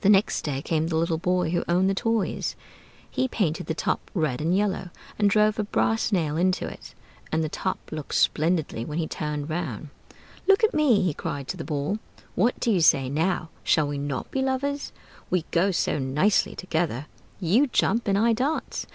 The 0.00 0.08
next 0.08 0.46
day 0.46 0.62
came 0.62 0.86
the 0.86 0.96
little 0.96 1.18
boy 1.18 1.50
who 1.50 1.62
owned 1.68 1.90
the 1.90 1.94
toys: 1.94 2.56
he 3.10 3.28
painted 3.28 3.66
the 3.66 3.74
Top 3.74 4.10
red 4.14 4.40
and 4.40 4.56
yellow, 4.56 4.88
and 5.18 5.28
drove 5.28 5.58
a 5.58 5.62
brass 5.64 6.10
nail 6.10 6.38
into 6.38 6.66
it; 6.66 6.94
and 7.30 7.44
the 7.44 7.50
Top 7.50 7.76
looked 7.92 8.14
splendidly 8.14 8.82
when 8.86 8.96
he 8.96 9.06
turned 9.06 9.50
round. 9.50 9.90
"Look 10.48 10.64
at 10.64 10.72
me!" 10.72 11.02
he 11.02 11.12
cried 11.12 11.48
to 11.48 11.58
the 11.58 11.64
Ball. 11.64 11.98
"What 12.34 12.60
do 12.60 12.70
you 12.72 12.80
say 12.80 13.10
now? 13.10 13.50
Shall 13.62 13.86
we 13.88 13.98
not 13.98 14.30
be 14.30 14.40
lovers? 14.40 14.90
We 15.28 15.44
go 15.50 15.70
so 15.70 15.98
nicely 15.98 16.54
together? 16.56 17.04
You 17.38 17.66
jump 17.66 18.08
and 18.08 18.16
I 18.16 18.32
dance! 18.32 18.86